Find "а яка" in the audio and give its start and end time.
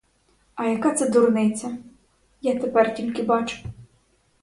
0.55-0.93